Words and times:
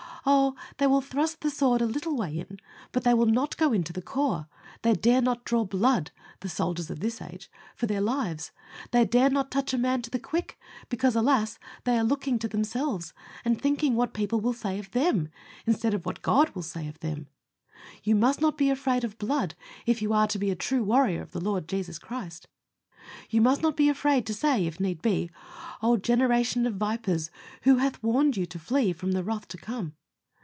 Oh! 0.23 0.53
they 0.77 0.85
will 0.85 1.01
thrust 1.01 1.41
the 1.41 1.49
sword 1.49 1.81
a 1.81 1.85
little 1.87 2.15
way 2.15 2.37
in, 2.37 2.59
but 2.91 3.03
they 3.03 3.13
will 3.15 3.25
not 3.25 3.57
go 3.57 3.73
in 3.73 3.83
to 3.85 3.93
the 3.93 4.03
core. 4.03 4.47
They 4.83 4.93
dare 4.93 5.19
not 5.21 5.43
draw 5.45 5.65
blood 5.65 6.11
the 6.41 6.49
soldiers 6.49 6.91
of 6.91 6.99
this 6.99 7.23
age 7.23 7.49
for 7.75 7.87
their 7.87 8.01
lives. 8.01 8.51
They 8.91 9.03
dare 9.03 9.31
not 9.31 9.49
touch 9.49 9.73
a 9.73 9.79
man 9.79 10.03
to 10.03 10.11
the 10.11 10.19
quick, 10.19 10.59
because, 10.89 11.15
alas! 11.15 11.57
they 11.85 11.97
are 11.97 12.03
looking 12.03 12.37
to 12.37 12.47
themselves, 12.47 13.13
and 13.43 13.59
thinking 13.59 13.95
what 13.95 14.13
people 14.13 14.39
will 14.39 14.53
say 14.53 14.77
of 14.77 14.91
THEM, 14.91 15.29
instead 15.65 15.95
of 15.95 16.05
what 16.05 16.21
God 16.21 16.51
will 16.51 16.61
say 16.61 16.87
of 16.87 16.99
them. 16.99 17.27
You 18.03 18.15
must 18.15 18.41
not 18.41 18.59
be 18.59 18.69
afraid 18.69 19.03
of 19.03 19.17
blood 19.17 19.55
if 19.87 20.03
you 20.03 20.13
are 20.13 20.27
to 20.27 20.37
be 20.37 20.51
a 20.51 20.55
true 20.55 20.83
warrior 20.83 21.23
of 21.23 21.31
the 21.31 21.41
Lord 21.41 21.67
Jesus 21.67 21.97
Christ. 21.97 22.47
You 23.31 23.41
must 23.41 23.63
not 23.63 23.75
be 23.75 23.89
afraid 23.89 24.27
to 24.27 24.35
say, 24.35 24.67
if 24.67 24.79
need 24.79 25.01
be, 25.01 25.31
"Oh! 25.81 25.97
generation 25.97 26.67
of 26.67 26.75
vipers, 26.75 27.31
who 27.63 27.77
hath 27.77 28.03
warned 28.03 28.37
you 28.37 28.45
to 28.45 28.59
flee 28.59 28.93
from 28.93 29.13
the 29.13 29.23
wrath 29.23 29.47
to 29.47 29.57
come? 29.57 29.95